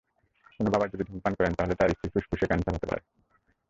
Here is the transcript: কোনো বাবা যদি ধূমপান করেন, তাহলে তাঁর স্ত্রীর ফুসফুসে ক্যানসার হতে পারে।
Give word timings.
কোনো 0.57 0.69
বাবা 0.73 0.85
যদি 0.87 1.03
ধূমপান 1.03 1.33
করেন, 1.35 1.53
তাহলে 1.53 1.73
তাঁর 1.75 1.89
স্ত্রীর 1.91 2.13
ফুসফুসে 2.13 2.45
ক্যানসার 2.47 2.75
হতে 2.75 2.87
পারে। 2.87 3.01